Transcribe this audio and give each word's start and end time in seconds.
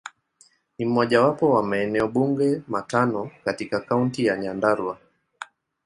Ni 0.77 0.85
mojawapo 0.85 1.49
wa 1.49 1.63
maeneo 1.63 2.07
bunge 2.07 2.61
matano 2.67 3.31
katika 3.43 3.79
Kaunti 3.79 4.25
ya 4.25 4.37
Nyandarua. 4.37 4.97